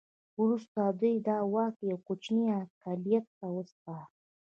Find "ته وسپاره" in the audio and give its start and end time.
3.37-4.05